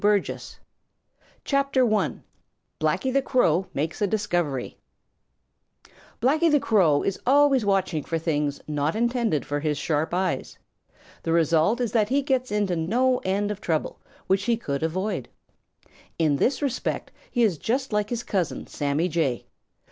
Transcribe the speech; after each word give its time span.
Burgess 0.01 0.57
CHAPTER 1.45 1.85
I: 1.93 2.13
Blacky 2.79 3.13
The 3.13 3.21
Crow 3.21 3.67
Makes 3.71 4.01
A 4.01 4.07
Discovery 4.07 4.79
Blacky 6.19 6.49
the 6.49 6.59
Crow 6.59 7.03
is 7.03 7.19
always 7.23 7.63
watching 7.63 8.03
for 8.03 8.17
things 8.17 8.59
not 8.67 8.95
intended 8.95 9.45
for 9.45 9.59
his 9.59 9.77
sharp 9.77 10.11
eyes. 10.11 10.57
The 11.21 11.31
result 11.33 11.79
is 11.79 11.91
that 11.91 12.09
he 12.09 12.23
gets 12.23 12.51
into 12.51 12.75
no 12.75 13.19
end 13.19 13.51
of 13.51 13.61
trouble 13.61 13.99
which 14.25 14.45
he 14.45 14.57
could 14.57 14.81
avoid. 14.81 15.29
In 16.17 16.37
this 16.37 16.63
respect 16.63 17.11
he 17.29 17.43
is 17.43 17.59
just 17.59 17.93
like 17.93 18.09
his 18.09 18.23
cousin, 18.23 18.65
Sammy 18.65 19.07
Jay. 19.07 19.45